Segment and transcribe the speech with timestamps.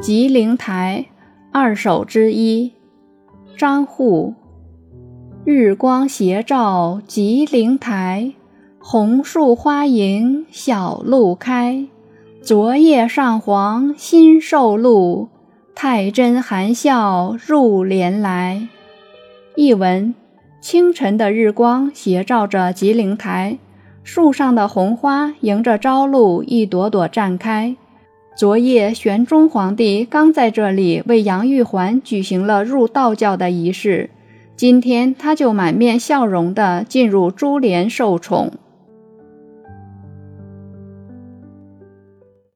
[0.00, 1.06] 吉灵台
[1.50, 2.72] 二首之一，
[3.56, 4.34] 张祜。
[5.44, 8.32] 日光斜照吉灵台，
[8.78, 11.84] 红树花迎小路开。
[12.40, 15.28] 昨夜上皇新受禄，
[15.74, 18.68] 太真含笑入帘来。
[19.56, 20.14] 译文：
[20.60, 23.58] 清晨的日光斜照着吉灵台，
[24.04, 27.74] 树上的红花迎着朝露一朵朵绽开。
[28.38, 34.10] 昨夜，玄宗皇帝刚在这里为杨玉环举行了入道教的仪式，
[34.54, 38.52] 今天他就满面笑容地进入珠帘受宠。